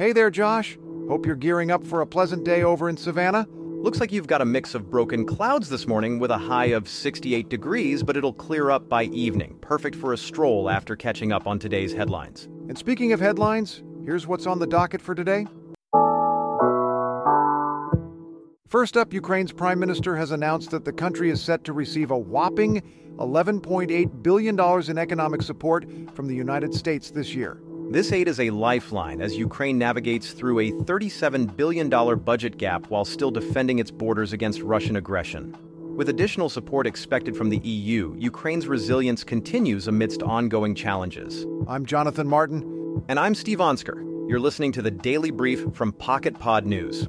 Hey 0.00 0.12
there, 0.12 0.30
Josh. 0.30 0.78
Hope 1.08 1.26
you're 1.26 1.36
gearing 1.36 1.70
up 1.70 1.84
for 1.84 2.00
a 2.00 2.06
pleasant 2.06 2.42
day 2.42 2.62
over 2.62 2.88
in 2.88 2.96
Savannah. 2.96 3.46
Looks 3.50 4.00
like 4.00 4.10
you've 4.10 4.26
got 4.26 4.40
a 4.40 4.46
mix 4.46 4.74
of 4.74 4.88
broken 4.88 5.26
clouds 5.26 5.68
this 5.68 5.86
morning 5.86 6.18
with 6.18 6.30
a 6.30 6.38
high 6.38 6.68
of 6.68 6.88
68 6.88 7.50
degrees, 7.50 8.02
but 8.02 8.16
it'll 8.16 8.32
clear 8.32 8.70
up 8.70 8.88
by 8.88 9.04
evening. 9.04 9.58
Perfect 9.60 9.94
for 9.94 10.14
a 10.14 10.16
stroll 10.16 10.70
after 10.70 10.96
catching 10.96 11.32
up 11.32 11.46
on 11.46 11.58
today's 11.58 11.92
headlines. 11.92 12.46
And 12.70 12.78
speaking 12.78 13.12
of 13.12 13.20
headlines, 13.20 13.82
here's 14.06 14.26
what's 14.26 14.46
on 14.46 14.58
the 14.58 14.66
docket 14.66 15.02
for 15.02 15.14
today. 15.14 15.46
First 18.68 18.96
up, 18.96 19.12
Ukraine's 19.12 19.52
prime 19.52 19.78
minister 19.78 20.16
has 20.16 20.30
announced 20.30 20.70
that 20.70 20.86
the 20.86 20.94
country 20.94 21.28
is 21.28 21.42
set 21.42 21.62
to 21.64 21.74
receive 21.74 22.10
a 22.10 22.18
whopping 22.18 22.80
$11.8 23.18 24.22
billion 24.22 24.58
in 24.88 24.96
economic 24.96 25.42
support 25.42 25.84
from 26.14 26.26
the 26.26 26.34
United 26.34 26.72
States 26.72 27.10
this 27.10 27.34
year. 27.34 27.60
This 27.90 28.12
aid 28.12 28.28
is 28.28 28.38
a 28.38 28.50
lifeline 28.50 29.20
as 29.20 29.36
Ukraine 29.36 29.76
navigates 29.76 30.30
through 30.30 30.60
a 30.60 30.70
$37 30.70 31.56
billion 31.56 31.88
budget 32.20 32.56
gap 32.56 32.88
while 32.88 33.04
still 33.04 33.32
defending 33.32 33.80
its 33.80 33.90
borders 33.90 34.32
against 34.32 34.60
Russian 34.60 34.94
aggression. 34.94 35.56
With 35.96 36.08
additional 36.08 36.48
support 36.48 36.86
expected 36.86 37.36
from 37.36 37.50
the 37.50 37.58
EU, 37.58 38.14
Ukraine's 38.16 38.68
resilience 38.68 39.24
continues 39.24 39.88
amidst 39.88 40.22
ongoing 40.22 40.76
challenges. 40.76 41.44
I'm 41.66 41.84
Jonathan 41.84 42.28
Martin. 42.28 43.02
And 43.08 43.18
I'm 43.18 43.34
Steve 43.34 43.58
Onsker. 43.58 43.96
You're 44.30 44.38
listening 44.38 44.70
to 44.70 44.82
the 44.82 44.92
Daily 44.92 45.32
Brief 45.32 45.64
from 45.74 45.92
Pocket 45.92 46.38
Pod 46.38 46.66
News. 46.66 47.08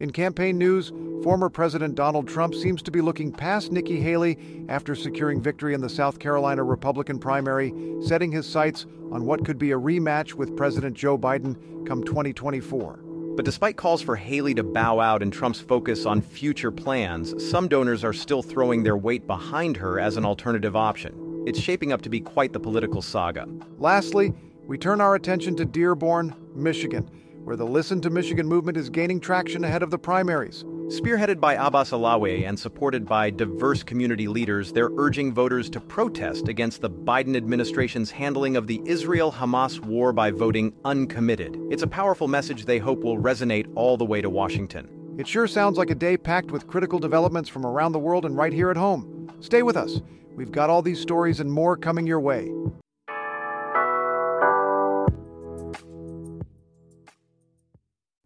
In 0.00 0.12
campaign 0.12 0.58
news, 0.58 0.92
former 1.24 1.48
President 1.48 1.96
Donald 1.96 2.28
Trump 2.28 2.54
seems 2.54 2.82
to 2.82 2.92
be 2.92 3.00
looking 3.00 3.32
past 3.32 3.72
Nikki 3.72 3.98
Haley 4.00 4.38
after 4.68 4.94
securing 4.94 5.42
victory 5.42 5.74
in 5.74 5.80
the 5.80 5.88
South 5.88 6.20
Carolina 6.20 6.62
Republican 6.62 7.18
primary, 7.18 7.74
setting 8.00 8.30
his 8.30 8.46
sights 8.48 8.86
on 9.10 9.24
what 9.24 9.44
could 9.44 9.58
be 9.58 9.72
a 9.72 9.78
rematch 9.78 10.34
with 10.34 10.56
President 10.56 10.96
Joe 10.96 11.18
Biden 11.18 11.56
come 11.84 12.04
2024. 12.04 13.00
But 13.34 13.44
despite 13.44 13.76
calls 13.76 14.00
for 14.00 14.14
Haley 14.14 14.54
to 14.54 14.62
bow 14.62 15.00
out 15.00 15.20
and 15.20 15.32
Trump's 15.32 15.60
focus 15.60 16.06
on 16.06 16.20
future 16.20 16.70
plans, 16.70 17.34
some 17.50 17.66
donors 17.66 18.04
are 18.04 18.12
still 18.12 18.42
throwing 18.42 18.84
their 18.84 18.96
weight 18.96 19.26
behind 19.26 19.76
her 19.78 19.98
as 19.98 20.16
an 20.16 20.24
alternative 20.24 20.76
option. 20.76 21.42
It's 21.44 21.58
shaping 21.58 21.92
up 21.92 22.02
to 22.02 22.08
be 22.08 22.20
quite 22.20 22.52
the 22.52 22.60
political 22.60 23.02
saga. 23.02 23.48
Lastly, 23.78 24.32
we 24.68 24.78
turn 24.78 25.00
our 25.00 25.16
attention 25.16 25.56
to 25.56 25.64
Dearborn, 25.64 26.36
Michigan 26.54 27.10
where 27.48 27.56
the 27.56 27.64
Listen 27.64 27.98
to 27.98 28.10
Michigan 28.10 28.46
movement 28.46 28.76
is 28.76 28.90
gaining 28.90 29.18
traction 29.18 29.64
ahead 29.64 29.82
of 29.82 29.90
the 29.90 29.98
primaries. 29.98 30.64
Spearheaded 30.88 31.40
by 31.40 31.54
Abbas 31.54 31.92
Alawieh 31.92 32.46
and 32.46 32.58
supported 32.58 33.06
by 33.06 33.30
diverse 33.30 33.82
community 33.82 34.28
leaders, 34.28 34.70
they're 34.70 34.90
urging 34.98 35.32
voters 35.32 35.70
to 35.70 35.80
protest 35.80 36.48
against 36.48 36.82
the 36.82 36.90
Biden 36.90 37.34
administration's 37.34 38.10
handling 38.10 38.54
of 38.58 38.66
the 38.66 38.82
Israel 38.84 39.32
Hamas 39.32 39.80
war 39.80 40.12
by 40.12 40.30
voting 40.30 40.74
uncommitted. 40.84 41.58
It's 41.70 41.82
a 41.82 41.86
powerful 41.86 42.28
message 42.28 42.66
they 42.66 42.76
hope 42.76 43.02
will 43.02 43.16
resonate 43.16 43.66
all 43.74 43.96
the 43.96 44.04
way 44.04 44.20
to 44.20 44.28
Washington. 44.28 45.14
It 45.16 45.26
sure 45.26 45.46
sounds 45.46 45.78
like 45.78 45.88
a 45.88 45.94
day 45.94 46.18
packed 46.18 46.50
with 46.50 46.66
critical 46.66 46.98
developments 46.98 47.48
from 47.48 47.64
around 47.64 47.92
the 47.92 47.98
world 47.98 48.26
and 48.26 48.36
right 48.36 48.52
here 48.52 48.70
at 48.70 48.76
home. 48.76 49.32
Stay 49.40 49.62
with 49.62 49.78
us. 49.78 50.02
We've 50.36 50.52
got 50.52 50.68
all 50.68 50.82
these 50.82 51.00
stories 51.00 51.40
and 51.40 51.50
more 51.50 51.78
coming 51.78 52.06
your 52.06 52.20
way. 52.20 52.52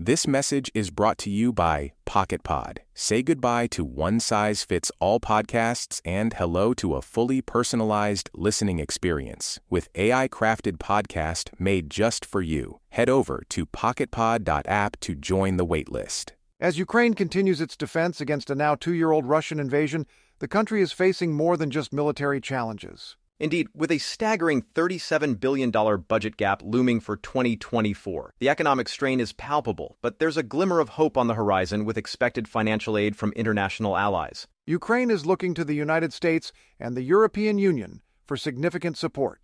This 0.04 0.26
message 0.26 0.68
is 0.74 0.90
brought 0.90 1.16
to 1.18 1.30
you 1.30 1.52
by 1.52 1.92
PocketPod. 2.06 2.78
Say 2.92 3.22
goodbye 3.22 3.68
to 3.68 3.84
one 3.84 4.18
size 4.18 4.64
fits 4.64 4.90
all 4.98 5.20
podcasts 5.20 6.00
and 6.04 6.34
hello 6.34 6.74
to 6.74 6.96
a 6.96 7.02
fully 7.02 7.40
personalized 7.40 8.28
listening 8.34 8.80
experience 8.80 9.60
with 9.70 9.88
AI 9.94 10.26
crafted 10.26 10.78
podcast 10.78 11.50
made 11.56 11.88
just 11.88 12.24
for 12.24 12.42
you. 12.42 12.80
Head 12.90 13.08
over 13.08 13.44
to 13.50 13.64
pocketpod.app 13.64 14.98
to 14.98 15.14
join 15.14 15.56
the 15.56 15.64
waitlist. 15.64 16.32
As 16.58 16.80
Ukraine 16.80 17.14
continues 17.14 17.60
its 17.60 17.76
defense 17.76 18.20
against 18.20 18.50
a 18.50 18.56
now 18.56 18.74
two 18.74 18.94
year 18.94 19.12
old 19.12 19.26
Russian 19.26 19.60
invasion, 19.60 20.08
the 20.40 20.48
country 20.48 20.82
is 20.82 20.90
facing 20.90 21.32
more 21.32 21.56
than 21.56 21.70
just 21.70 21.92
military 21.92 22.40
challenges. 22.40 23.14
Indeed, 23.40 23.68
with 23.74 23.90
a 23.90 23.98
staggering 23.98 24.62
$37 24.74 25.40
billion 25.40 25.70
budget 25.70 26.36
gap 26.36 26.62
looming 26.64 27.00
for 27.00 27.16
2024, 27.16 28.34
the 28.38 28.48
economic 28.48 28.88
strain 28.88 29.18
is 29.18 29.32
palpable, 29.32 29.96
but 30.00 30.18
there's 30.18 30.36
a 30.36 30.42
glimmer 30.42 30.78
of 30.78 30.90
hope 30.90 31.16
on 31.16 31.26
the 31.26 31.34
horizon 31.34 31.84
with 31.84 31.98
expected 31.98 32.46
financial 32.46 32.96
aid 32.96 33.16
from 33.16 33.32
international 33.32 33.96
allies. 33.96 34.46
Ukraine 34.66 35.10
is 35.10 35.26
looking 35.26 35.54
to 35.54 35.64
the 35.64 35.74
United 35.74 36.12
States 36.12 36.52
and 36.78 36.96
the 36.96 37.02
European 37.02 37.58
Union 37.58 38.00
for 38.26 38.36
significant 38.36 38.96
support. 38.96 39.40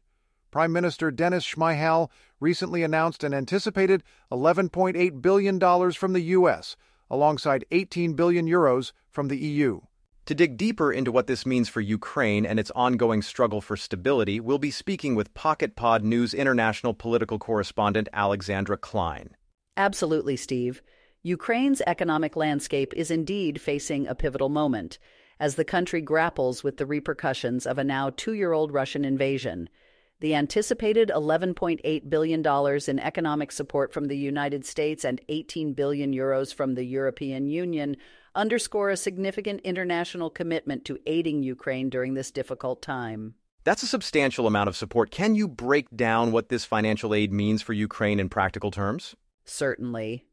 Prime 0.50 0.72
Minister 0.72 1.10
Denis 1.10 1.44
Shmyhal 1.44 2.08
recently 2.40 2.82
announced 2.82 3.24
an 3.24 3.34
anticipated 3.34 4.02
$11.8 4.30 5.20
billion 5.20 5.60
from 5.92 6.12
the 6.12 6.20
U.S., 6.20 6.76
alongside 7.10 7.64
18 7.70 8.14
billion 8.14 8.46
euros 8.46 8.92
from 9.10 9.28
the 9.28 9.38
EU. 9.38 9.80
To 10.28 10.34
dig 10.34 10.58
deeper 10.58 10.92
into 10.92 11.10
what 11.10 11.26
this 11.26 11.46
means 11.46 11.70
for 11.70 11.80
Ukraine 11.80 12.44
and 12.44 12.60
its 12.60 12.70
ongoing 12.72 13.22
struggle 13.22 13.62
for 13.62 13.78
stability, 13.78 14.40
we'll 14.40 14.58
be 14.58 14.70
speaking 14.70 15.14
with 15.14 15.32
Pocket 15.32 15.74
Pod 15.74 16.04
News 16.04 16.34
international 16.34 16.92
political 16.92 17.38
correspondent 17.38 18.10
Alexandra 18.12 18.76
Klein. 18.76 19.30
Absolutely, 19.78 20.36
Steve. 20.36 20.82
Ukraine's 21.22 21.80
economic 21.86 22.36
landscape 22.36 22.92
is 22.94 23.10
indeed 23.10 23.58
facing 23.58 24.06
a 24.06 24.14
pivotal 24.14 24.50
moment 24.50 24.98
as 25.40 25.54
the 25.54 25.64
country 25.64 26.02
grapples 26.02 26.62
with 26.62 26.76
the 26.76 26.84
repercussions 26.84 27.66
of 27.66 27.78
a 27.78 27.84
now 27.84 28.10
two 28.10 28.34
year 28.34 28.52
old 28.52 28.70
Russian 28.70 29.06
invasion. 29.06 29.70
The 30.20 30.34
anticipated 30.34 31.12
$11.8 31.14 32.10
billion 32.10 32.44
in 32.88 32.98
economic 32.98 33.52
support 33.52 33.92
from 33.92 34.06
the 34.06 34.16
United 34.16 34.66
States 34.66 35.04
and 35.04 35.20
18 35.28 35.74
billion 35.74 36.12
euros 36.12 36.52
from 36.52 36.74
the 36.74 36.84
European 36.84 37.46
Union 37.46 37.96
underscore 38.34 38.90
a 38.90 38.96
significant 38.96 39.60
international 39.60 40.28
commitment 40.28 40.84
to 40.86 40.98
aiding 41.06 41.44
Ukraine 41.44 41.88
during 41.88 42.14
this 42.14 42.32
difficult 42.32 42.82
time. 42.82 43.34
That's 43.62 43.84
a 43.84 43.86
substantial 43.86 44.48
amount 44.48 44.68
of 44.68 44.76
support. 44.76 45.12
Can 45.12 45.36
you 45.36 45.46
break 45.46 45.86
down 45.94 46.32
what 46.32 46.48
this 46.48 46.64
financial 46.64 47.14
aid 47.14 47.32
means 47.32 47.62
for 47.62 47.72
Ukraine 47.72 48.18
in 48.18 48.28
practical 48.28 48.72
terms? 48.72 49.14
Certainly. 49.44 50.24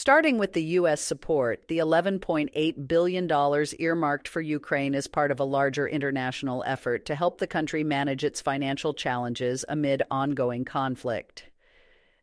Starting 0.00 0.38
with 0.38 0.52
the 0.52 0.62
U.S. 0.62 1.00
support, 1.00 1.66
the 1.66 1.78
$11.8 1.78 2.86
billion 2.86 3.66
earmarked 3.80 4.28
for 4.28 4.40
Ukraine 4.40 4.94
is 4.94 5.08
part 5.08 5.32
of 5.32 5.40
a 5.40 5.44
larger 5.44 5.88
international 5.88 6.62
effort 6.68 7.04
to 7.06 7.16
help 7.16 7.38
the 7.38 7.48
country 7.48 7.82
manage 7.82 8.22
its 8.22 8.40
financial 8.40 8.94
challenges 8.94 9.64
amid 9.68 10.04
ongoing 10.08 10.64
conflict. 10.64 11.46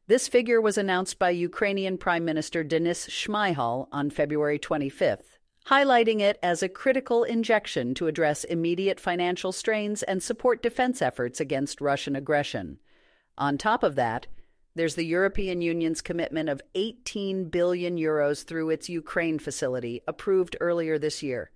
This 0.08 0.30
figure 0.30 0.62
was 0.62 0.78
announced 0.78 1.19
by 1.19 1.31
Ukrainian 1.31 1.97
Prime 1.97 2.24
Minister 2.24 2.64
Denis 2.64 3.08
Shmyhal 3.08 3.90
on 3.91 4.09
February 4.09 4.58
25th, 4.58 5.35
highlighting 5.68 6.22
it 6.22 6.40
as 6.41 6.64
a 6.64 6.69
critical 6.69 7.25
injection 7.25 7.94
to 7.96 8.08
address 8.08 8.46
immediate 8.46 9.02
financial 9.02 9.52
strains 9.52 10.02
and 10.02 10.24
support 10.24 10.64
defense 10.64 11.02
efforts 11.02 11.41
against 11.41 11.81
Russian 11.81 12.16
aggression. 12.16 12.80
On 13.38 13.58
top 13.58 13.84
of 13.84 13.96
that, 13.96 14.28
there's 14.75 14.96
the 14.96 15.06
European 15.06 15.62
Union's 15.62 16.02
commitment 16.02 16.50
of 16.50 16.62
18 16.75 17.50
billion 17.50 17.97
euros 17.97 18.46
through 18.46 18.69
its 18.69 18.90
Ukraine 18.90 19.40
facility, 19.40 20.02
approved 20.08 20.58
earlier 20.59 21.00
this 21.00 21.24
year. 21.24 21.52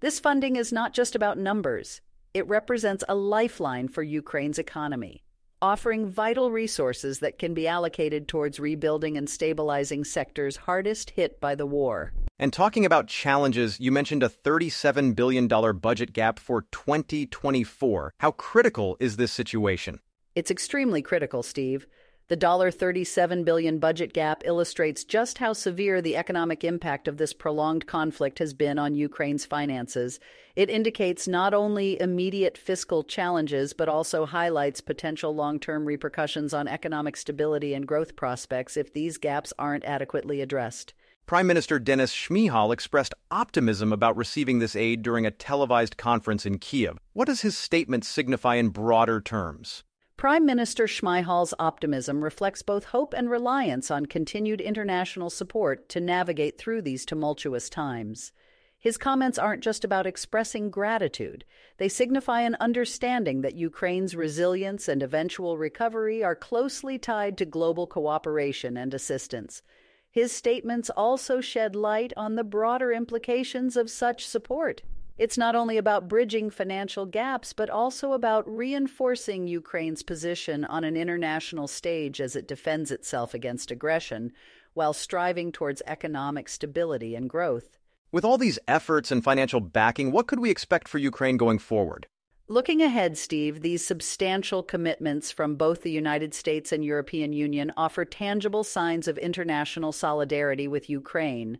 This 0.00 0.18
funding 0.18 0.56
is 0.56 0.72
not 0.72 0.94
just 0.94 1.14
about 1.14 1.38
numbers, 1.38 2.00
it 2.34 2.48
represents 2.48 3.04
a 3.08 3.14
lifeline 3.14 3.88
for 3.88 4.02
Ukraine's 4.02 4.58
economy 4.58 5.22
offering 5.62 6.04
vital 6.04 6.50
resources 6.50 7.20
that 7.20 7.38
can 7.38 7.54
be 7.54 7.68
allocated 7.68 8.26
towards 8.26 8.58
rebuilding 8.58 9.16
and 9.16 9.30
stabilizing 9.30 10.02
sectors 10.04 10.56
hardest 10.56 11.10
hit 11.10 11.40
by 11.40 11.54
the 11.54 11.64
war. 11.64 12.12
And 12.38 12.52
talking 12.52 12.84
about 12.84 13.06
challenges, 13.06 13.78
you 13.78 13.92
mentioned 13.92 14.24
a 14.24 14.28
$37 14.28 15.14
billion 15.14 15.46
budget 15.46 16.12
gap 16.12 16.40
for 16.40 16.62
2024. 16.72 18.14
How 18.18 18.32
critical 18.32 18.96
is 18.98 19.16
this 19.16 19.30
situation? 19.30 20.00
It's 20.34 20.50
extremely 20.50 21.00
critical, 21.00 21.44
Steve. 21.44 21.86
The 22.32 22.38
$37 22.38 23.44
billion 23.44 23.78
budget 23.78 24.14
gap 24.14 24.40
illustrates 24.46 25.04
just 25.04 25.36
how 25.36 25.52
severe 25.52 26.00
the 26.00 26.16
economic 26.16 26.64
impact 26.64 27.06
of 27.06 27.18
this 27.18 27.34
prolonged 27.34 27.86
conflict 27.86 28.38
has 28.38 28.54
been 28.54 28.78
on 28.78 28.94
Ukraine's 28.94 29.44
finances. 29.44 30.18
It 30.56 30.70
indicates 30.70 31.28
not 31.28 31.52
only 31.52 32.00
immediate 32.00 32.56
fiscal 32.56 33.04
challenges, 33.04 33.74
but 33.74 33.90
also 33.90 34.24
highlights 34.24 34.80
potential 34.80 35.34
long 35.34 35.60
term 35.60 35.84
repercussions 35.84 36.54
on 36.54 36.68
economic 36.68 37.18
stability 37.18 37.74
and 37.74 37.86
growth 37.86 38.16
prospects 38.16 38.78
if 38.78 38.94
these 38.94 39.18
gaps 39.18 39.52
aren't 39.58 39.84
adequately 39.84 40.40
addressed. 40.40 40.94
Prime 41.26 41.46
Minister 41.46 41.78
Denis 41.78 42.14
Shmyhal 42.14 42.72
expressed 42.72 43.12
optimism 43.30 43.92
about 43.92 44.16
receiving 44.16 44.58
this 44.58 44.74
aid 44.74 45.02
during 45.02 45.26
a 45.26 45.30
televised 45.30 45.98
conference 45.98 46.46
in 46.46 46.56
Kiev. 46.56 46.96
What 47.12 47.26
does 47.26 47.42
his 47.42 47.58
statement 47.58 48.06
signify 48.06 48.54
in 48.54 48.70
broader 48.70 49.20
terms? 49.20 49.84
Prime 50.22 50.46
Minister 50.46 50.84
Shmyhal's 50.84 51.52
optimism 51.58 52.22
reflects 52.22 52.62
both 52.62 52.84
hope 52.84 53.12
and 53.12 53.28
reliance 53.28 53.90
on 53.90 54.06
continued 54.06 54.60
international 54.60 55.30
support 55.30 55.88
to 55.88 56.00
navigate 56.00 56.56
through 56.58 56.82
these 56.82 57.04
tumultuous 57.04 57.68
times. 57.68 58.30
His 58.78 58.96
comments 58.96 59.36
aren't 59.36 59.64
just 59.64 59.84
about 59.84 60.06
expressing 60.06 60.70
gratitude. 60.70 61.44
They 61.78 61.88
signify 61.88 62.42
an 62.42 62.56
understanding 62.60 63.40
that 63.40 63.56
Ukraine's 63.56 64.14
resilience 64.14 64.86
and 64.86 65.02
eventual 65.02 65.58
recovery 65.58 66.22
are 66.22 66.36
closely 66.36 67.00
tied 67.00 67.36
to 67.38 67.44
global 67.44 67.88
cooperation 67.88 68.76
and 68.76 68.94
assistance. 68.94 69.60
His 70.08 70.30
statements 70.30 70.88
also 70.88 71.40
shed 71.40 71.74
light 71.74 72.12
on 72.16 72.36
the 72.36 72.44
broader 72.44 72.92
implications 72.92 73.76
of 73.76 73.90
such 73.90 74.24
support. 74.24 74.82
It's 75.22 75.38
not 75.38 75.54
only 75.54 75.76
about 75.76 76.08
bridging 76.08 76.50
financial 76.50 77.06
gaps, 77.06 77.52
but 77.52 77.70
also 77.70 78.12
about 78.12 78.42
reinforcing 78.44 79.46
Ukraine's 79.46 80.02
position 80.02 80.64
on 80.64 80.82
an 80.82 80.96
international 80.96 81.68
stage 81.68 82.20
as 82.20 82.34
it 82.34 82.48
defends 82.48 82.90
itself 82.90 83.32
against 83.32 83.70
aggression, 83.70 84.32
while 84.74 84.92
striving 84.92 85.52
towards 85.52 85.80
economic 85.86 86.48
stability 86.48 87.14
and 87.14 87.30
growth. 87.30 87.78
With 88.10 88.24
all 88.24 88.36
these 88.36 88.58
efforts 88.66 89.12
and 89.12 89.22
financial 89.22 89.60
backing, 89.60 90.10
what 90.10 90.26
could 90.26 90.40
we 90.40 90.50
expect 90.50 90.88
for 90.88 90.98
Ukraine 90.98 91.36
going 91.36 91.60
forward? 91.60 92.08
Looking 92.48 92.82
ahead, 92.82 93.16
Steve, 93.16 93.60
these 93.60 93.86
substantial 93.86 94.64
commitments 94.64 95.30
from 95.30 95.54
both 95.54 95.82
the 95.82 95.92
United 95.92 96.34
States 96.34 96.72
and 96.72 96.84
European 96.84 97.32
Union 97.32 97.72
offer 97.76 98.04
tangible 98.04 98.64
signs 98.64 99.06
of 99.06 99.18
international 99.18 99.92
solidarity 99.92 100.66
with 100.66 100.90
Ukraine. 100.90 101.58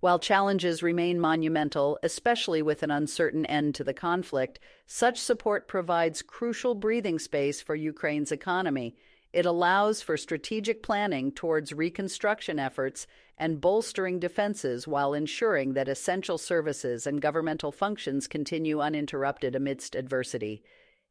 While 0.00 0.18
challenges 0.18 0.82
remain 0.82 1.18
monumental, 1.18 1.98
especially 2.02 2.62
with 2.62 2.82
an 2.82 2.90
uncertain 2.90 3.44
end 3.46 3.74
to 3.76 3.84
the 3.84 3.94
conflict, 3.94 4.60
such 4.86 5.18
support 5.18 5.66
provides 5.66 6.22
crucial 6.22 6.74
breathing 6.74 7.18
space 7.18 7.60
for 7.60 7.74
Ukraine's 7.74 8.30
economy 8.30 8.94
it 9.32 9.44
allows 9.44 10.00
for 10.00 10.16
strategic 10.16 10.82
planning 10.82 11.32
towards 11.32 11.72
reconstruction 11.72 12.58
efforts 12.58 13.06
and 13.36 13.60
bolstering 13.60 14.18
defenses 14.18 14.88
while 14.88 15.12
ensuring 15.12 15.74
that 15.74 15.88
essential 15.88 16.38
services 16.38 17.06
and 17.06 17.20
governmental 17.20 17.70
functions 17.70 18.26
continue 18.26 18.80
uninterrupted 18.80 19.54
amidst 19.54 19.94
adversity. 19.94 20.62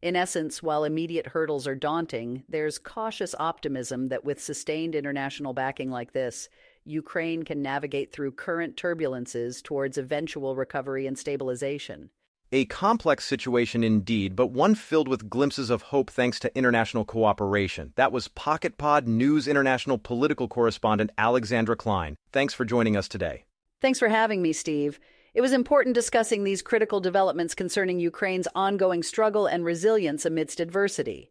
In 0.02 0.16
essence, 0.16 0.62
while 0.64 0.84
immediate 0.84 1.28
hurdles 1.28 1.68
are 1.68 1.76
daunting, 1.76 2.44
there's 2.50 2.80
cautious 2.80 3.36
optimism 3.40 4.10
that 4.10 4.26
with 4.26 4.42
sustained 4.42 4.96
international 4.96 5.54
backing 5.54 5.90
like 5.90 6.14
this, 6.14 6.50
Ukraine 6.88 7.44
can 7.44 7.62
navigate 7.62 8.12
through 8.12 8.32
current 8.32 8.76
turbulences 8.76 9.62
towards 9.62 9.98
eventual 9.98 10.56
recovery 10.56 11.06
and 11.08 11.18
stabilization. 11.18 12.10
A 12.52 12.64
complex 12.66 13.26
situation 13.26 13.84
indeed, 13.84 14.34
but 14.34 14.52
one 14.52 14.74
filled 14.74 15.10
with 15.10 15.30
glimpses 15.30 15.70
of 15.70 15.82
hope 15.82 16.10
thanks 16.10 16.40
to 16.40 16.58
international 16.58 17.04
cooperation. 17.04 17.92
That 17.98 18.14
was 18.14 18.30
Pocket 18.30 18.78
Pod 18.78 19.06
News 19.06 19.50
International 19.50 19.98
political 19.98 20.48
correspondent 20.48 21.12
Alexandra 21.18 21.76
Klein. 21.76 22.16
Thanks 22.32 22.54
for 22.54 22.64
joining 22.64 22.96
us 22.96 23.10
today. 23.10 23.44
Thanks 23.82 24.00
for 24.00 24.08
having 24.08 24.42
me, 24.42 24.54
Steve. 24.54 24.98
It 25.34 25.42
was 25.42 25.52
important 25.52 25.94
discussing 25.94 26.44
these 26.46 26.62
critical 26.62 27.02
developments 27.02 27.54
concerning 27.54 28.00
Ukraine's 28.00 28.48
ongoing 28.56 29.04
struggle 29.04 29.46
and 29.46 29.66
resilience 29.66 30.26
amidst 30.26 30.62
adversity. 30.62 31.30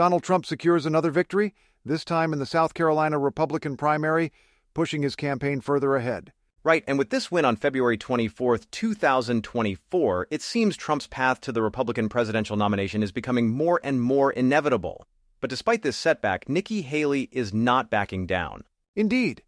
Donald 0.00 0.22
Trump 0.22 0.46
secures 0.46 0.86
another 0.86 1.10
victory, 1.10 1.52
this 1.84 2.06
time 2.06 2.32
in 2.32 2.38
the 2.38 2.46
South 2.46 2.72
Carolina 2.72 3.18
Republican 3.18 3.76
primary, 3.76 4.32
pushing 4.72 5.02
his 5.02 5.14
campaign 5.14 5.60
further 5.60 5.94
ahead. 5.94 6.32
Right, 6.64 6.82
and 6.86 6.98
with 6.98 7.10
this 7.10 7.30
win 7.30 7.44
on 7.44 7.56
February 7.56 7.98
24th, 7.98 8.70
2024, 8.70 10.28
it 10.30 10.40
seems 10.40 10.78
Trump's 10.78 11.06
path 11.06 11.42
to 11.42 11.52
the 11.52 11.60
Republican 11.60 12.08
presidential 12.08 12.56
nomination 12.56 13.02
is 13.02 13.12
becoming 13.12 13.50
more 13.50 13.78
and 13.84 14.00
more 14.00 14.30
inevitable. 14.32 15.06
But 15.38 15.50
despite 15.50 15.82
this 15.82 15.98
setback, 15.98 16.48
Nikki 16.48 16.80
Haley 16.80 17.28
is 17.30 17.52
not 17.52 17.90
backing 17.90 18.26
down. 18.26 18.64
Indeed. 18.96 19.42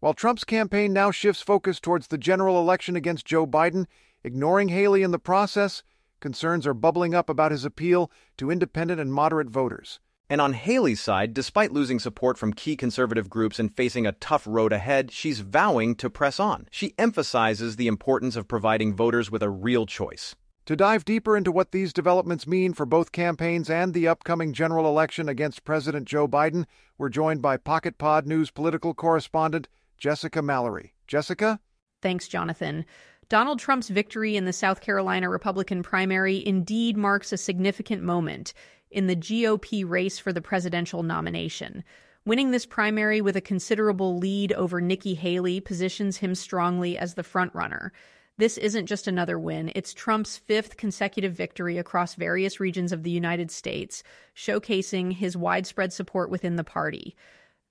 While 0.00 0.14
Trump's 0.14 0.44
campaign 0.44 0.94
now 0.94 1.10
shifts 1.10 1.42
focus 1.42 1.78
towards 1.78 2.06
the 2.06 2.16
general 2.16 2.58
election 2.58 2.96
against 2.96 3.26
Joe 3.26 3.46
Biden, 3.46 3.84
ignoring 4.24 4.70
Haley 4.70 5.02
in 5.02 5.10
the 5.10 5.18
process, 5.18 5.82
concerns 6.24 6.66
are 6.66 6.72
bubbling 6.72 7.14
up 7.14 7.28
about 7.28 7.52
his 7.52 7.66
appeal 7.66 8.10
to 8.38 8.50
independent 8.50 8.98
and 8.98 9.12
moderate 9.12 9.50
voters. 9.50 10.00
And 10.30 10.40
on 10.40 10.54
Haley's 10.54 11.02
side, 11.02 11.34
despite 11.34 11.70
losing 11.70 11.98
support 11.98 12.38
from 12.38 12.54
key 12.54 12.76
conservative 12.76 13.28
groups 13.28 13.58
and 13.58 13.70
facing 13.70 14.06
a 14.06 14.12
tough 14.12 14.46
road 14.46 14.72
ahead, 14.72 15.12
she's 15.12 15.40
vowing 15.40 15.94
to 15.96 16.08
press 16.08 16.40
on. 16.40 16.66
She 16.70 16.94
emphasizes 16.96 17.76
the 17.76 17.88
importance 17.88 18.36
of 18.36 18.48
providing 18.48 18.96
voters 18.96 19.30
with 19.30 19.42
a 19.42 19.50
real 19.50 19.84
choice. 19.84 20.34
To 20.64 20.74
dive 20.74 21.04
deeper 21.04 21.36
into 21.36 21.52
what 21.52 21.72
these 21.72 21.92
developments 21.92 22.46
mean 22.46 22.72
for 22.72 22.86
both 22.86 23.12
campaigns 23.12 23.68
and 23.68 23.92
the 23.92 24.08
upcoming 24.08 24.54
general 24.54 24.86
election 24.86 25.28
against 25.28 25.64
President 25.64 26.08
Joe 26.08 26.26
Biden, 26.26 26.64
we're 26.96 27.10
joined 27.10 27.42
by 27.42 27.58
Pocket 27.58 27.98
Pod 27.98 28.26
News 28.26 28.50
political 28.50 28.94
correspondent 28.94 29.68
Jessica 29.98 30.40
Mallory. 30.40 30.94
Jessica? 31.06 31.60
Thanks, 32.00 32.28
Jonathan. 32.28 32.86
Donald 33.28 33.58
Trump's 33.58 33.88
victory 33.88 34.36
in 34.36 34.44
the 34.44 34.52
South 34.52 34.80
Carolina 34.80 35.28
Republican 35.28 35.82
primary 35.82 36.44
indeed 36.46 36.96
marks 36.96 37.32
a 37.32 37.36
significant 37.36 38.02
moment 38.02 38.52
in 38.90 39.06
the 39.06 39.16
GOP 39.16 39.88
race 39.88 40.18
for 40.18 40.32
the 40.32 40.42
presidential 40.42 41.02
nomination. 41.02 41.84
Winning 42.26 42.50
this 42.50 42.66
primary 42.66 43.20
with 43.20 43.36
a 43.36 43.40
considerable 43.40 44.18
lead 44.18 44.52
over 44.52 44.80
Nikki 44.80 45.14
Haley 45.14 45.60
positions 45.60 46.18
him 46.18 46.34
strongly 46.34 46.96
as 46.96 47.14
the 47.14 47.22
frontrunner. 47.22 47.90
This 48.36 48.58
isn't 48.58 48.86
just 48.86 49.06
another 49.06 49.38
win, 49.38 49.70
it's 49.74 49.94
Trump's 49.94 50.36
fifth 50.36 50.76
consecutive 50.76 51.34
victory 51.34 51.78
across 51.78 52.14
various 52.14 52.58
regions 52.58 52.92
of 52.92 53.02
the 53.04 53.10
United 53.10 53.50
States, 53.50 54.02
showcasing 54.34 55.12
his 55.12 55.36
widespread 55.36 55.92
support 55.92 56.30
within 56.30 56.56
the 56.56 56.64
party. 56.64 57.14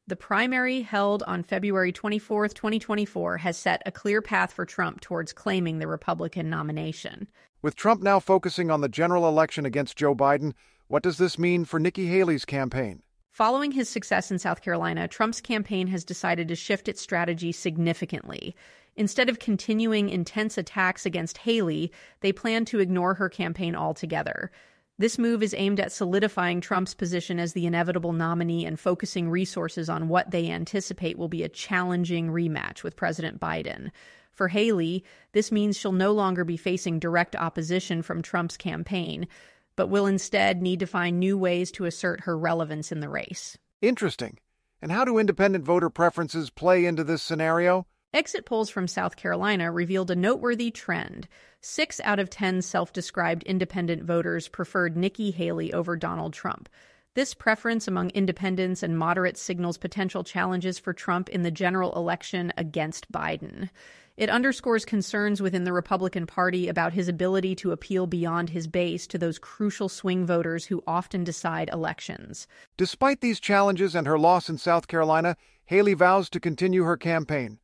The 0.05 0.17
primary 0.17 0.81
held 0.81 1.23
on 1.27 1.43
February 1.43 1.93
24, 1.93 2.49
2024, 2.49 3.37
has 3.37 3.55
set 3.55 3.81
a 3.85 3.91
clear 3.91 4.21
path 4.21 4.51
for 4.51 4.65
Trump 4.65 4.99
towards 4.99 5.31
claiming 5.31 5.79
the 5.79 5.87
Republican 5.87 6.49
nomination. 6.49 7.29
With 7.61 7.77
Trump 7.77 8.03
now 8.03 8.19
focusing 8.19 8.69
on 8.69 8.81
the 8.81 8.89
general 8.89 9.29
election 9.29 9.65
against 9.65 9.95
Joe 9.95 10.13
Biden, 10.13 10.55
what 10.89 11.03
does 11.03 11.17
this 11.17 11.39
mean 11.39 11.63
for 11.63 11.79
Nikki 11.79 12.07
Haley's 12.07 12.43
campaign? 12.43 13.01
Following 13.31 13.71
his 13.71 13.87
success 13.87 14.29
in 14.29 14.39
South 14.39 14.61
Carolina, 14.61 15.07
Trump's 15.07 15.39
campaign 15.39 15.87
has 15.87 16.03
decided 16.03 16.49
to 16.49 16.55
shift 16.55 16.89
its 16.89 17.01
strategy 17.01 17.53
significantly. 17.53 18.57
Instead 18.97 19.29
of 19.29 19.39
continuing 19.39 20.09
intense 20.09 20.57
attacks 20.57 21.05
against 21.05 21.37
Haley, 21.39 21.93
they 22.19 22.33
plan 22.33 22.65
to 22.65 22.79
ignore 22.79 23.13
her 23.13 23.29
campaign 23.29 23.73
altogether. 23.73 24.51
This 24.99 25.17
move 25.17 25.41
is 25.41 25.55
aimed 25.57 25.79
at 25.79 25.91
solidifying 25.91 26.61
Trump's 26.61 26.93
position 26.93 27.39
as 27.39 27.53
the 27.53 27.65
inevitable 27.65 28.13
nominee 28.13 28.65
and 28.65 28.79
focusing 28.79 29.27
resources 29.27 29.89
on 29.89 30.07
what 30.07 30.29
they 30.29 30.51
anticipate 30.51 31.17
will 31.17 31.27
be 31.27 31.41
a 31.41 31.49
challenging 31.49 32.29
rematch 32.29 32.83
with 32.83 32.95
President 32.95 33.39
Biden. 33.39 33.89
For 34.31 34.49
Haley, 34.49 35.03
this 35.31 35.51
means 35.51 35.77
she'll 35.77 35.91
no 35.91 36.11
longer 36.11 36.43
be 36.43 36.57
facing 36.57 36.99
direct 36.99 37.35
opposition 37.35 38.03
from 38.03 38.21
Trump's 38.21 38.55
campaign, 38.55 39.27
but 39.75 39.87
will 39.89 40.05
instead 40.05 40.61
need 40.61 40.79
to 40.79 40.85
find 40.85 41.19
new 41.19 41.39
ways 41.39 41.71
to 41.71 41.85
assert 41.85 42.21
her 42.21 42.37
relevance 42.37 42.91
in 42.91 42.99
the 42.99 43.09
race. 43.09 43.57
Interesting. 43.81 44.37
And 44.79 44.91
how 44.91 45.05
do 45.05 45.17
independent 45.17 45.63
voter 45.63 45.89
preferences 45.89 46.51
play 46.51 46.85
into 46.85 47.03
this 47.03 47.23
scenario? 47.23 47.87
Exit 48.13 48.45
polls 48.45 48.69
from 48.69 48.87
South 48.87 49.15
Carolina 49.15 49.71
revealed 49.71 50.11
a 50.11 50.15
noteworthy 50.15 50.69
trend. 50.69 51.27
Six 51.61 51.99
out 52.03 52.19
of 52.19 52.29
10 52.29 52.61
self 52.61 52.93
described 52.93 53.41
independent 53.41 54.03
voters 54.03 54.47
preferred 54.47 54.95
Nikki 54.95 55.31
Haley 55.31 55.73
over 55.73 55.97
Donald 55.97 56.31
Trump. 56.31 56.69
This 57.15 57.33
preference 57.33 57.87
among 57.87 58.11
independents 58.11 58.83
and 58.83 58.99
moderates 58.99 59.41
signals 59.41 59.79
potential 59.79 60.23
challenges 60.23 60.77
for 60.77 60.93
Trump 60.93 61.27
in 61.27 61.41
the 61.41 61.49
general 61.49 61.91
election 61.95 62.53
against 62.55 63.11
Biden. 63.11 63.71
It 64.15 64.29
underscores 64.29 64.85
concerns 64.85 65.41
within 65.41 65.63
the 65.63 65.73
Republican 65.73 66.27
Party 66.27 66.67
about 66.67 66.93
his 66.93 67.07
ability 67.07 67.55
to 67.55 67.71
appeal 67.71 68.05
beyond 68.05 68.51
his 68.51 68.67
base 68.67 69.07
to 69.07 69.17
those 69.17 69.39
crucial 69.39 69.89
swing 69.89 70.23
voters 70.23 70.65
who 70.65 70.83
often 70.85 71.23
decide 71.23 71.67
elections. 71.73 72.45
Despite 72.77 73.21
these 73.21 73.39
challenges 73.39 73.95
and 73.95 74.05
her 74.05 74.19
loss 74.19 74.49
in 74.49 74.59
South 74.59 74.87
Carolina, 74.87 75.35
Haley 75.65 75.95
vows 75.95 76.29
to 76.29 76.39
continue 76.39 76.83
her 76.83 76.97
campaign. 76.97 77.57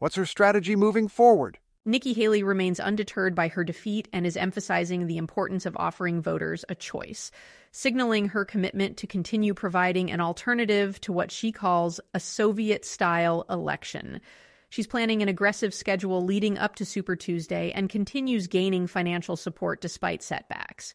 What's 0.00 0.14
her 0.14 0.26
strategy 0.26 0.76
moving 0.76 1.08
forward? 1.08 1.58
Nikki 1.84 2.12
Haley 2.12 2.44
remains 2.44 2.78
undeterred 2.78 3.34
by 3.34 3.48
her 3.48 3.64
defeat 3.64 4.06
and 4.12 4.24
is 4.24 4.36
emphasizing 4.36 5.06
the 5.06 5.16
importance 5.16 5.66
of 5.66 5.76
offering 5.76 6.22
voters 6.22 6.64
a 6.68 6.76
choice, 6.76 7.32
signaling 7.72 8.28
her 8.28 8.44
commitment 8.44 8.96
to 8.98 9.08
continue 9.08 9.54
providing 9.54 10.12
an 10.12 10.20
alternative 10.20 11.00
to 11.00 11.12
what 11.12 11.32
she 11.32 11.50
calls 11.50 11.98
a 12.14 12.20
Soviet 12.20 12.84
style 12.84 13.44
election. 13.50 14.20
She's 14.68 14.86
planning 14.86 15.20
an 15.20 15.28
aggressive 15.28 15.74
schedule 15.74 16.22
leading 16.22 16.58
up 16.58 16.76
to 16.76 16.84
Super 16.84 17.16
Tuesday 17.16 17.72
and 17.72 17.90
continues 17.90 18.46
gaining 18.46 18.86
financial 18.86 19.34
support 19.34 19.80
despite 19.80 20.22
setbacks. 20.22 20.94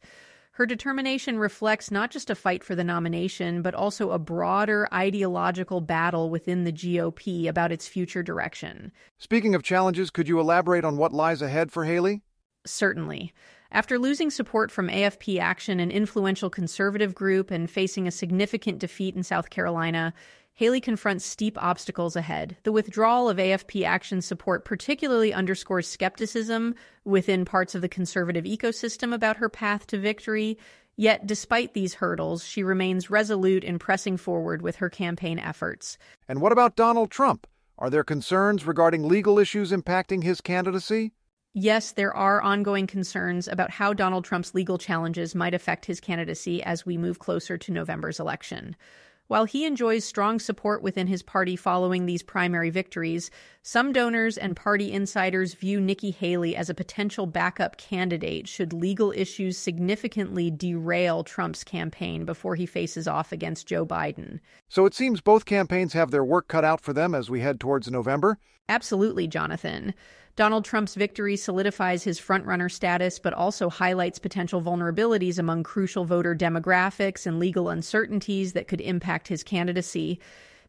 Her 0.54 0.68
determination 0.68 1.40
reflects 1.40 1.90
not 1.90 2.12
just 2.12 2.30
a 2.30 2.36
fight 2.36 2.64
for 2.64 2.76
the 2.76 2.84
nomination, 2.84 3.64
but 3.64 3.74
also 3.74 4.12
a 4.12 4.20
broader 4.20 4.88
ideological 4.94 5.82
battle 5.82 6.30
within 6.30 6.64
the 6.64 6.72
GOP 6.72 7.48
about 7.48 7.72
its 7.72 7.88
future 7.88 8.22
direction. 8.22 8.92
Speaking 9.18 9.56
of 9.56 9.64
challenges, 9.64 10.12
could 10.12 10.28
you 10.28 10.40
elaborate 10.40 10.86
on 10.86 10.98
what 10.98 11.12
lies 11.12 11.42
ahead 11.42 11.72
for 11.72 11.86
Haley? 11.86 12.22
Certainly. 12.68 13.34
After 13.72 13.98
losing 13.98 14.30
support 14.30 14.70
from 14.70 14.90
AFP 14.90 15.40
Action, 15.40 15.80
an 15.80 15.90
influential 15.90 16.52
conservative 16.52 17.16
group, 17.16 17.50
and 17.50 17.68
facing 17.68 18.08
a 18.08 18.12
significant 18.12 18.78
defeat 18.78 19.16
in 19.16 19.24
South 19.24 19.50
Carolina, 19.50 20.14
Haley 20.56 20.82
confronts 20.82 21.26
steep 21.26 21.58
obstacles 21.62 22.16
ahead. 22.16 22.58
The 22.62 22.72
withdrawal 22.72 23.28
of 23.28 23.38
AFP 23.38 23.84
Action 23.86 24.22
support 24.22 24.66
particularly 24.66 25.34
underscores 25.34 25.88
skepticism 25.88 26.76
within 27.04 27.44
parts 27.44 27.74
of 27.74 27.82
the 27.82 27.90
conservative 27.90 28.46
ecosystem 28.46 29.16
about 29.16 29.38
her 29.38 29.50
path 29.50 29.88
to 29.88 29.98
victory. 29.98 30.60
Yet, 30.96 31.26
despite 31.26 31.74
these 31.74 31.96
hurdles, 31.96 32.46
she 32.46 32.62
remains 32.62 33.10
resolute 33.10 33.64
in 33.64 33.80
pressing 33.80 34.16
forward 34.16 34.62
with 34.62 34.76
her 34.76 34.92
campaign 34.92 35.40
efforts. 35.40 35.98
And 36.28 36.40
what 36.40 36.52
about 36.52 36.76
Donald 36.76 37.10
Trump? 37.10 37.48
Are 37.80 37.90
there 37.90 38.04
concerns 38.04 38.68
regarding 38.68 39.08
legal 39.08 39.40
issues 39.40 39.72
impacting 39.72 40.22
his 40.22 40.40
candidacy? 40.40 41.14
Yes, 41.56 41.94
there 41.94 42.16
are 42.16 42.42
ongoing 42.42 42.86
concerns 42.86 43.48
about 43.48 43.72
how 43.72 43.92
Donald 43.94 44.24
Trump's 44.24 44.54
legal 44.54 44.78
challenges 44.78 45.34
might 45.34 45.56
affect 45.56 45.86
his 45.86 46.00
candidacy 46.00 46.62
as 46.62 46.86
we 46.86 46.96
move 46.96 47.18
closer 47.18 47.58
to 47.58 47.72
November's 47.72 48.20
election. 48.20 48.76
While 49.28 49.46
he 49.46 49.66
enjoys 49.66 50.04
strong 50.04 50.40
support 50.40 50.84
within 50.84 51.08
his 51.08 51.24
party 51.24 51.56
following 51.56 52.06
these 52.06 52.22
primary 52.22 52.70
victories, 52.70 53.32
some 53.62 53.94
donors 53.94 54.38
and 54.38 54.56
party 54.56 54.92
insiders 54.92 55.54
view 55.54 55.80
Nikki 55.80 56.12
Haley 56.12 56.56
as 56.56 56.70
a 56.70 56.74
potential 56.74 57.26
backup 57.26 57.78
candidate 57.78 58.50
should 58.50 58.74
legal 58.74 59.14
issues 59.14 59.58
significantly 59.58 60.52
derail 60.52 61.24
Trump's 61.24 61.64
campaign 61.64 62.26
before 62.26 62.56
he 62.56 62.66
faces 62.66 63.08
off 63.08 63.32
against 63.32 63.66
Joe 63.66 63.86
Biden. 63.86 64.42
So 64.68 64.86
it 64.86 64.94
seems 64.94 65.22
both 65.22 65.46
campaigns 65.46 65.94
have 65.94 66.12
their 66.12 66.26
work 66.26 66.50
cut 66.50 66.66
out 66.66 66.82
for 66.82 66.92
them 66.92 67.16
as 67.16 67.30
we 67.30 67.40
head 67.40 67.62
towards 67.62 67.90
November? 67.90 68.38
Absolutely, 68.70 69.28
Jonathan. 69.28 69.94
Donald 70.36 70.66
Trump's 70.66 70.96
victory 70.96 71.36
solidifies 71.36 72.04
his 72.04 72.20
frontrunner 72.20 72.72
status, 72.72 73.20
but 73.20 73.34
also 73.34 73.70
highlights 73.70 74.18
potential 74.18 74.62
vulnerabilities 74.62 75.38
among 75.38 75.62
crucial 75.62 76.06
voter 76.06 76.36
demographics 76.36 77.28
and 77.28 77.40
legal 77.40 77.70
uncertainties 77.70 78.54
that 78.54 78.68
could 78.68 78.82
impact 78.82 79.28
his 79.28 79.44
candidacy. 79.44 80.20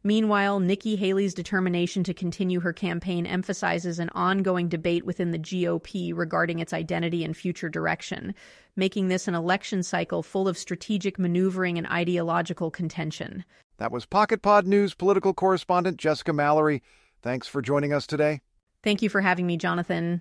Meanwhile, 0.07 0.61
Nikki 0.61 0.97
Haley's 0.97 1.33
determination 1.33 2.05
to 2.05 2.13
continue 2.13 2.61
her 2.61 2.75
campaign 2.75 3.25
emphasizes 3.25 3.99
an 3.99 4.11
ongoing 4.11 4.69
debate 4.69 5.07
within 5.07 5.31
the 5.31 5.39
GOP 5.39 6.13
regarding 6.15 6.59
its 6.59 6.75
identity 6.75 7.25
and 7.25 7.35
future 7.35 7.71
direction, 7.71 8.35
making 8.77 9.09
this 9.09 9.29
an 9.29 9.35
election 9.35 9.83
cycle 9.83 10.23
full 10.23 10.47
of 10.47 10.59
strategic 10.59 11.19
maneuvering 11.19 11.79
and 11.79 11.87
ideological 11.87 12.71
contention. 12.71 13.47
That 13.79 13.93
was 13.93 14.05
Pocket 14.05 14.43
Pod 14.43 14.67
News 14.67 14.93
political 14.93 15.33
correspondent 15.33 15.97
Jessica 15.97 16.35
Mallory. 16.35 16.83
Thanks 17.25 17.49
for 17.49 17.63
joining 17.63 17.95
us 17.95 18.07
today. 18.07 18.43
Thank 18.83 19.01
you 19.01 19.09
for 19.09 19.23
having 19.23 19.47
me, 19.47 19.57
Jonathan. 19.57 20.21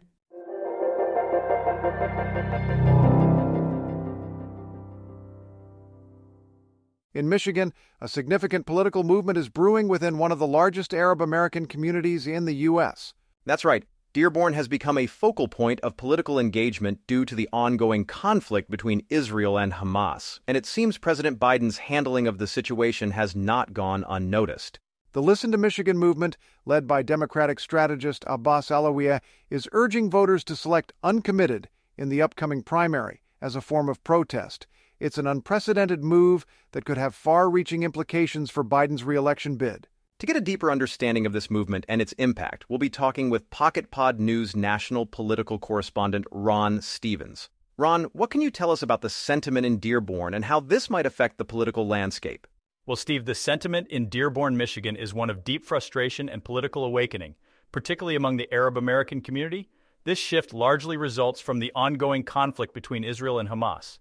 In 7.14 7.28
Michigan, 7.28 7.74
a 8.00 8.08
significant 8.08 8.66
political 8.66 9.04
movement 9.04 9.38
is 9.38 9.50
brewing 9.50 9.90
within 9.90 10.18
one 10.18 10.32
of 10.32 10.40
the 10.40 10.48
largest 10.48 10.94
Arab 10.94 11.22
American 11.22 11.66
communities 11.66 12.26
in 12.26 12.46
the 12.46 12.56
U.S. 12.72 13.14
That's 13.46 13.66
right. 13.66 13.84
Dearborn 14.14 14.54
has 14.54 14.70
become 14.70 14.98
a 14.98 15.06
focal 15.06 15.50
point 15.50 15.82
of 15.82 15.98
political 15.98 16.40
engagement 16.40 17.02
due 17.06 17.26
to 17.26 17.36
the 17.36 17.50
ongoing 17.52 18.06
conflict 18.06 18.72
between 18.72 19.06
Israel 19.10 19.58
and 19.58 19.74
Hamas, 19.74 20.40
and 20.48 20.56
it 20.56 20.66
seems 20.66 20.98
President 20.98 21.38
Biden's 21.38 21.80
handling 21.80 22.28
of 22.28 22.38
the 22.38 22.48
situation 22.48 23.12
has 23.12 23.36
not 23.36 23.74
gone 23.74 24.06
unnoticed. 24.08 24.80
The 25.14 25.22
Listen 25.22 25.52
to 25.52 25.60
Michigan 25.60 26.00
movement, 26.00 26.38
led 26.66 26.88
by 26.88 27.04
Democratic 27.04 27.60
strategist 27.60 28.24
Abbas 28.26 28.70
Alawieh, 28.70 29.22
is 29.48 29.70
urging 29.72 30.10
voters 30.10 30.44
to 30.46 30.56
select 30.56 30.92
uncommitted 31.04 31.70
in 31.96 32.10
the 32.10 32.20
upcoming 32.20 32.64
primary 32.64 33.22
as 33.40 33.56
a 33.56 33.62
form 33.62 33.90
of 33.90 34.04
protest. 34.04 34.66
It's 35.00 35.20
an 35.20 35.28
unprecedented 35.28 36.04
move 36.04 36.48
that 36.72 36.84
could 36.84 36.98
have 36.98 37.14
far 37.14 37.48
reaching 37.48 37.84
implications 37.84 38.50
for 38.50 38.64
Biden's 38.64 39.04
reelection 39.04 39.56
bid. 39.56 39.88
To 40.18 40.26
get 40.26 40.36
a 40.36 40.42
deeper 40.42 40.72
understanding 40.72 41.28
of 41.28 41.34
this 41.34 41.52
movement 41.52 41.86
and 41.88 42.02
its 42.02 42.14
impact, 42.14 42.66
we'll 42.68 42.80
be 42.80 42.90
talking 42.90 43.30
with 43.30 43.52
Pocket 43.52 43.92
Pod 43.92 44.20
News 44.20 44.56
national 44.56 45.06
political 45.06 45.60
correspondent 45.60 46.26
Ron 46.32 46.82
Stevens. 46.82 47.50
Ron, 47.78 48.06
what 48.14 48.32
can 48.32 48.42
you 48.42 48.50
tell 48.50 48.72
us 48.72 48.82
about 48.82 49.02
the 49.02 49.12
sentiment 49.12 49.68
in 49.68 49.78
Dearborn 49.78 50.34
and 50.34 50.46
how 50.46 50.60
this 50.60 50.90
might 50.90 51.06
affect 51.06 51.38
the 51.38 51.46
political 51.46 51.86
landscape? 51.86 52.48
Well, 52.86 52.98
Steve, 52.98 53.24
the 53.24 53.34
sentiment 53.34 53.88
in 53.88 54.10
Dearborn, 54.10 54.58
Michigan 54.58 54.98
is 54.98 55.14
one 55.14 55.30
of 55.30 55.46
deep 55.46 55.66
frustration 55.66 56.28
and 56.28 56.44
political 56.44 56.84
awakening, 56.84 57.36
particularly 57.72 58.18
among 58.18 58.36
the 58.36 58.54
Arab 58.54 58.78
American 58.78 59.22
community. 59.22 59.70
This 60.04 60.20
shift 60.20 60.54
largely 60.54 60.98
results 60.98 61.40
from 61.40 61.60
the 61.60 61.72
ongoing 61.76 62.24
conflict 62.24 62.74
between 62.74 63.06
Israel 63.06 63.40
and 63.40 63.48
Hamas. 63.48 64.00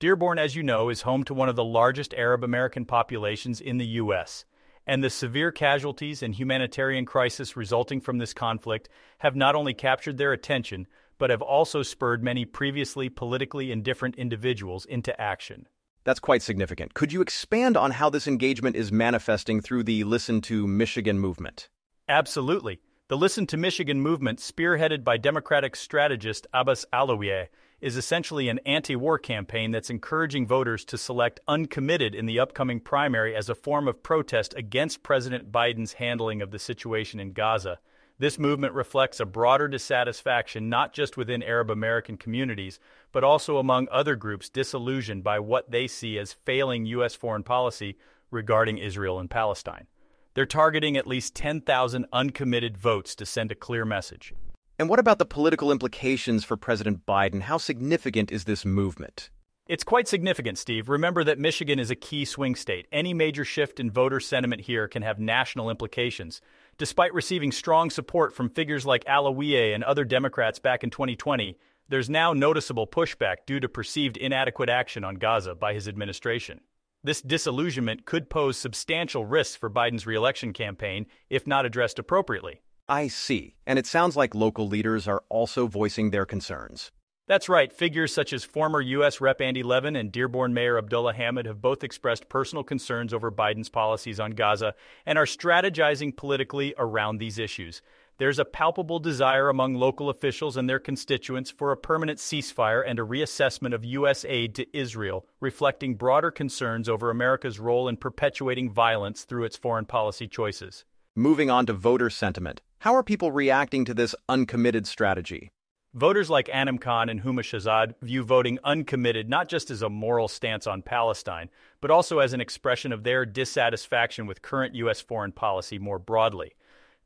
Dearborn, 0.00 0.40
as 0.40 0.56
you 0.56 0.64
know, 0.64 0.88
is 0.88 1.02
home 1.02 1.22
to 1.24 1.32
one 1.32 1.48
of 1.48 1.54
the 1.54 1.62
largest 1.62 2.12
Arab 2.14 2.42
American 2.42 2.84
populations 2.84 3.60
in 3.60 3.78
the 3.78 3.86
U.S., 3.86 4.44
and 4.84 5.02
the 5.02 5.10
severe 5.10 5.52
casualties 5.52 6.20
and 6.20 6.34
humanitarian 6.34 7.06
crisis 7.06 7.56
resulting 7.56 8.00
from 8.00 8.18
this 8.18 8.34
conflict 8.34 8.88
have 9.18 9.36
not 9.36 9.54
only 9.54 9.74
captured 9.74 10.18
their 10.18 10.32
attention, 10.32 10.88
but 11.18 11.30
have 11.30 11.40
also 11.40 11.84
spurred 11.84 12.24
many 12.24 12.44
previously 12.44 13.08
politically 13.08 13.70
indifferent 13.70 14.16
individuals 14.16 14.84
into 14.84 15.18
action. 15.20 15.68
That's 16.04 16.20
quite 16.20 16.42
significant. 16.42 16.92
Could 16.94 17.12
you 17.12 17.22
expand 17.22 17.76
on 17.76 17.92
how 17.92 18.10
this 18.10 18.28
engagement 18.28 18.76
is 18.76 18.92
manifesting 18.92 19.60
through 19.60 19.84
the 19.84 20.04
Listen 20.04 20.42
to 20.42 20.66
Michigan 20.66 21.18
movement? 21.18 21.70
Absolutely. 22.08 22.80
The 23.08 23.16
Listen 23.16 23.46
to 23.48 23.56
Michigan 23.56 24.00
movement, 24.00 24.38
spearheaded 24.38 25.02
by 25.02 25.16
Democratic 25.16 25.74
strategist 25.76 26.46
Abbas 26.52 26.84
Alawieh, 26.92 27.48
is 27.80 27.96
essentially 27.96 28.48
an 28.48 28.60
anti 28.66 28.96
war 28.96 29.18
campaign 29.18 29.70
that's 29.70 29.90
encouraging 29.90 30.46
voters 30.46 30.84
to 30.86 30.98
select 30.98 31.40
uncommitted 31.48 32.14
in 32.14 32.26
the 32.26 32.38
upcoming 32.38 32.80
primary 32.80 33.34
as 33.34 33.48
a 33.48 33.54
form 33.54 33.88
of 33.88 34.02
protest 34.02 34.54
against 34.56 35.02
President 35.02 35.50
Biden's 35.50 35.94
handling 35.94 36.40
of 36.40 36.50
the 36.50 36.58
situation 36.58 37.18
in 37.18 37.32
Gaza. 37.32 37.78
This 38.16 38.38
movement 38.38 38.74
reflects 38.74 39.18
a 39.18 39.26
broader 39.26 39.66
dissatisfaction 39.66 40.68
not 40.68 40.92
just 40.92 41.16
within 41.16 41.42
Arab 41.42 41.68
American 41.68 42.16
communities, 42.16 42.78
but 43.10 43.24
also 43.24 43.58
among 43.58 43.88
other 43.90 44.14
groups 44.14 44.48
disillusioned 44.48 45.24
by 45.24 45.40
what 45.40 45.72
they 45.72 45.88
see 45.88 46.16
as 46.18 46.32
failing 46.32 46.86
U.S. 46.86 47.16
foreign 47.16 47.42
policy 47.42 47.96
regarding 48.30 48.78
Israel 48.78 49.18
and 49.18 49.28
Palestine. 49.28 49.88
They're 50.34 50.46
targeting 50.46 50.96
at 50.96 51.08
least 51.08 51.34
10,000 51.34 52.06
uncommitted 52.12 52.78
votes 52.78 53.16
to 53.16 53.26
send 53.26 53.50
a 53.50 53.56
clear 53.56 53.84
message. 53.84 54.32
And 54.78 54.88
what 54.88 55.00
about 55.00 55.18
the 55.18 55.26
political 55.26 55.72
implications 55.72 56.44
for 56.44 56.56
President 56.56 57.06
Biden? 57.06 57.42
How 57.42 57.58
significant 57.58 58.30
is 58.30 58.44
this 58.44 58.64
movement? 58.64 59.30
It's 59.66 59.84
quite 59.84 60.06
significant, 60.06 60.58
Steve. 60.58 60.88
Remember 60.88 61.24
that 61.24 61.38
Michigan 61.38 61.78
is 61.78 61.90
a 61.90 61.96
key 61.96 62.24
swing 62.24 62.54
state. 62.54 62.86
Any 62.92 63.14
major 63.14 63.44
shift 63.44 63.80
in 63.80 63.90
voter 63.90 64.20
sentiment 64.20 64.62
here 64.62 64.86
can 64.88 65.02
have 65.02 65.18
national 65.18 65.70
implications. 65.70 66.42
Despite 66.76 67.14
receiving 67.14 67.52
strong 67.52 67.88
support 67.88 68.34
from 68.34 68.50
figures 68.50 68.84
like 68.84 69.04
Alawieh 69.04 69.74
and 69.74 69.84
other 69.84 70.04
Democrats 70.04 70.58
back 70.58 70.82
in 70.82 70.90
2020, 70.90 71.56
there's 71.88 72.10
now 72.10 72.32
noticeable 72.32 72.86
pushback 72.86 73.46
due 73.46 73.60
to 73.60 73.68
perceived 73.68 74.16
inadequate 74.16 74.68
action 74.68 75.04
on 75.04 75.14
Gaza 75.14 75.54
by 75.54 75.72
his 75.72 75.86
administration. 75.86 76.60
This 77.04 77.22
disillusionment 77.22 78.06
could 78.06 78.28
pose 78.28 78.56
substantial 78.56 79.24
risks 79.24 79.54
for 79.54 79.70
Biden's 79.70 80.06
reelection 80.06 80.52
campaign 80.52 81.06
if 81.30 81.46
not 81.46 81.64
addressed 81.64 82.00
appropriately. 82.00 82.62
I 82.88 83.06
see. 83.06 83.54
And 83.66 83.78
it 83.78 83.86
sounds 83.86 84.16
like 84.16 84.34
local 84.34 84.66
leaders 84.66 85.06
are 85.06 85.22
also 85.28 85.68
voicing 85.68 86.10
their 86.10 86.26
concerns. 86.26 86.90
That's 87.26 87.48
right. 87.48 87.72
Figures 87.72 88.12
such 88.12 88.34
as 88.34 88.44
former 88.44 88.82
U.S. 88.82 89.18
Rep. 89.18 89.40
Andy 89.40 89.62
Levin 89.62 89.96
and 89.96 90.12
Dearborn 90.12 90.52
Mayor 90.52 90.76
Abdullah 90.76 91.14
Hammoud 91.14 91.46
have 91.46 91.62
both 91.62 91.82
expressed 91.82 92.28
personal 92.28 92.62
concerns 92.62 93.14
over 93.14 93.32
Biden's 93.32 93.70
policies 93.70 94.20
on 94.20 94.32
Gaza 94.32 94.74
and 95.06 95.16
are 95.16 95.24
strategizing 95.24 96.14
politically 96.14 96.74
around 96.76 97.16
these 97.16 97.38
issues. 97.38 97.80
There's 98.18 98.38
a 98.38 98.44
palpable 98.44 98.98
desire 98.98 99.48
among 99.48 99.74
local 99.74 100.10
officials 100.10 100.58
and 100.58 100.68
their 100.68 100.78
constituents 100.78 101.50
for 101.50 101.72
a 101.72 101.78
permanent 101.78 102.18
ceasefire 102.18 102.82
and 102.86 102.98
a 102.98 103.02
reassessment 103.02 103.74
of 103.74 103.86
U.S. 103.86 104.26
aid 104.28 104.54
to 104.56 104.76
Israel, 104.76 105.26
reflecting 105.40 105.94
broader 105.94 106.30
concerns 106.30 106.90
over 106.90 107.10
America's 107.10 107.58
role 107.58 107.88
in 107.88 107.96
perpetuating 107.96 108.70
violence 108.70 109.24
through 109.24 109.44
its 109.44 109.56
foreign 109.56 109.86
policy 109.86 110.28
choices. 110.28 110.84
Moving 111.16 111.50
on 111.50 111.64
to 111.66 111.72
voter 111.72 112.10
sentiment, 112.10 112.60
how 112.80 112.94
are 112.94 113.02
people 113.02 113.32
reacting 113.32 113.86
to 113.86 113.94
this 113.94 114.14
uncommitted 114.28 114.86
strategy? 114.86 115.50
Voters 115.94 116.28
like 116.28 116.50
Anam 116.52 116.78
Khan 116.78 117.08
and 117.08 117.22
Huma 117.22 117.42
Shahzad 117.42 117.94
view 118.02 118.24
voting 118.24 118.58
uncommitted 118.64 119.28
not 119.28 119.48
just 119.48 119.70
as 119.70 119.80
a 119.80 119.88
moral 119.88 120.26
stance 120.26 120.66
on 120.66 120.82
Palestine, 120.82 121.48
but 121.80 121.92
also 121.92 122.18
as 122.18 122.32
an 122.32 122.40
expression 122.40 122.92
of 122.92 123.04
their 123.04 123.24
dissatisfaction 123.24 124.26
with 124.26 124.42
current 124.42 124.74
U.S. 124.74 125.00
foreign 125.00 125.30
policy 125.30 125.78
more 125.78 126.00
broadly. 126.00 126.54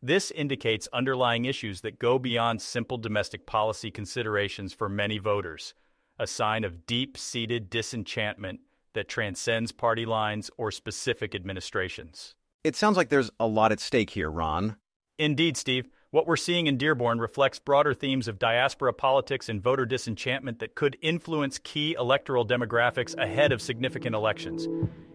This 0.03 0.31
indicates 0.31 0.89
underlying 0.91 1.45
issues 1.45 1.83
that 1.83 1.99
go 1.99 2.19
beyond 2.19 2.63
simple 2.63 2.97
domestic 2.97 3.45
policy 3.45 3.91
considerations 3.91 4.73
for 4.73 4.89
many 4.89 5.19
voters, 5.19 5.75
a 6.19 6.27
sign 6.27 6.65
of 6.65 6.87
deep 6.87 7.19
seated 7.19 7.69
disenchantment 7.69 8.61
that 8.95 9.07
transcends 9.07 9.71
party 9.71 10.07
lines 10.07 10.51
or 10.57 10.71
specific 10.71 11.35
administrations. 11.35 12.37
It 12.65 12.75
sounds 12.75 12.97
like 12.97 13.11
there's 13.11 13.31
a 13.39 13.47
lot 13.47 13.71
at 13.71 13.81
stake 13.81 14.09
here, 14.11 14.31
Ron. 14.31 14.77
Indeed, 15.19 15.59
Steve. 15.59 15.91
What 16.11 16.27
we're 16.27 16.37
seeing 16.37 16.69
in 16.69 16.79
Dearborn 16.79 17.19
reflects 17.19 17.59
broader 17.59 17.93
themes 17.93 18.29
of 18.29 18.39
diaspora 18.39 18.95
politics 18.95 19.51
and 19.51 19.63
voter 19.63 19.85
disenchantment 19.85 20.59
that 20.61 20.75
could 20.75 20.97
influence 21.03 21.59
key 21.59 21.95
electoral 21.99 22.47
demographics 22.47 23.15
ahead 23.19 23.53
of 23.53 23.61
significant 23.61 24.15
elections. 24.15 24.67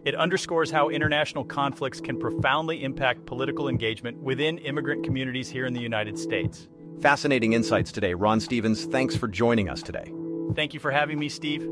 It 0.04 0.14
underscores 0.14 0.70
how 0.70 0.90
international 0.90 1.42
conflicts 1.42 2.00
can 2.00 2.20
profoundly 2.20 2.84
impact 2.84 3.26
political 3.26 3.68
engagement 3.68 4.18
within 4.18 4.58
immigrant 4.58 5.02
communities 5.02 5.48
here 5.48 5.66
in 5.66 5.74
the 5.74 5.80
United 5.80 6.16
States. 6.16 6.68
Fascinating 7.00 7.54
insights 7.54 7.90
today. 7.90 8.14
Ron 8.14 8.38
Stevens, 8.38 8.84
thanks 8.84 9.16
for 9.16 9.26
joining 9.26 9.68
us 9.68 9.82
today. 9.82 10.12
Thank 10.54 10.74
you 10.74 10.78
for 10.78 10.92
having 10.92 11.18
me, 11.18 11.28
Steve. 11.28 11.68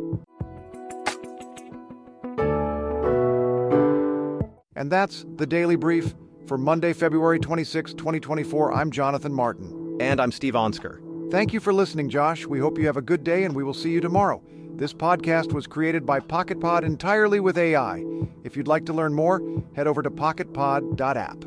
And 4.74 4.90
that's 4.90 5.24
the 5.36 5.46
Daily 5.46 5.76
Brief 5.76 6.12
for 6.46 6.58
Monday, 6.58 6.92
February 6.92 7.38
26, 7.38 7.94
2024, 7.94 8.72
I'm 8.72 8.90
Jonathan 8.90 9.32
Martin. 9.32 9.96
And 10.00 10.20
I'm 10.20 10.32
Steve 10.32 10.54
Onsker. 10.54 11.00
Thank 11.30 11.52
you 11.52 11.60
for 11.60 11.72
listening, 11.72 12.08
Josh. 12.08 12.46
We 12.46 12.58
hope 12.58 12.78
you 12.78 12.86
have 12.86 12.96
a 12.96 13.02
good 13.02 13.24
day 13.24 13.44
and 13.44 13.54
we 13.54 13.64
will 13.64 13.74
see 13.74 13.90
you 13.90 14.00
tomorrow. 14.00 14.42
This 14.74 14.92
podcast 14.92 15.52
was 15.52 15.66
created 15.66 16.04
by 16.04 16.20
PocketPod 16.20 16.82
entirely 16.82 17.40
with 17.40 17.56
AI. 17.56 18.04
If 18.42 18.56
you'd 18.56 18.68
like 18.68 18.84
to 18.86 18.92
learn 18.92 19.14
more, 19.14 19.40
head 19.74 19.86
over 19.86 20.02
to 20.02 20.10
pocketpod.app. 20.10 21.44